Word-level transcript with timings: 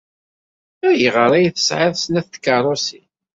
Ayɣer 0.89 1.31
ay 1.33 1.47
tesɛiḍ 1.55 1.93
snat 1.97 2.27
n 2.31 2.31
tkeṛṛusin? 2.33 3.07